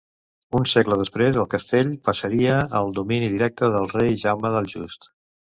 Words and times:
Un 0.59 0.63
segle 0.71 0.95
després 1.01 1.37
el 1.41 1.45
castell 1.51 1.91
passaria 2.09 2.57
al 2.81 2.91
domini 3.01 3.29
directe 3.37 3.71
del 3.77 3.89
rei 3.95 4.21
Jaume 4.25 4.57
el 4.63 4.71
Just. 4.77 5.11